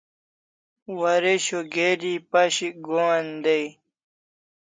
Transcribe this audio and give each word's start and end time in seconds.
Waresho 0.99 1.59
geri 1.73 2.13
pashik 2.31 2.75
Gohan 2.85 3.27
dai 3.43 3.67